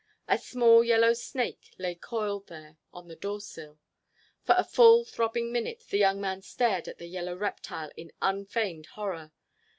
A 0.27 0.39
small 0.39 0.83
yellow 0.83 1.13
snake 1.13 1.69
lay 1.77 1.93
coiled 1.93 2.47
there 2.47 2.79
on 2.91 3.07
the 3.07 3.15
door 3.15 3.39
sill. 3.39 3.77
For 4.43 4.55
a 4.57 4.63
full 4.63 5.05
throbbing 5.05 5.51
minute 5.51 5.83
the 5.91 5.99
young 5.99 6.19
man 6.19 6.41
stared 6.41 6.87
at 6.87 6.97
the 6.97 7.05
yellow 7.05 7.35
reptile 7.35 7.91
in 7.95 8.11
unfeigned 8.19 8.87
horror. 8.87 9.31